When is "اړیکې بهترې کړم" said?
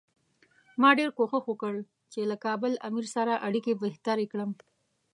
3.47-4.51